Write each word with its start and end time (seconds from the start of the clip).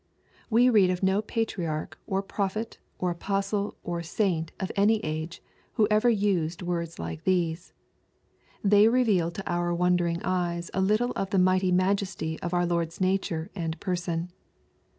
We 0.49 0.67
read 0.67 0.89
of 0.89 1.03
no 1.03 1.21
patriarch, 1.21 1.95
or 2.07 2.23
prophet, 2.23 2.79
or 2.97 3.11
apostle, 3.11 3.77
or 3.83 4.01
saint, 4.01 4.51
of 4.59 4.71
any 4.75 4.97
age, 5.05 5.43
who 5.73 5.87
ever 5.91 6.09
used 6.09 6.63
words 6.63 6.97
like 6.97 7.23
these. 7.23 7.71
They 8.63 8.87
reveal 8.87 9.29
to 9.29 9.47
our 9.47 9.75
wondering 9.75 10.19
eyes 10.23 10.71
a 10.73 10.81
little 10.81 11.11
of 11.11 11.29
the 11.29 11.37
mighty 11.37 11.71
majesty 11.71 12.39
of 12.39 12.51
our 12.51 12.65
Lord's 12.65 12.97
natare 12.97 13.49
and 13.55 13.79
person. 13.79 14.31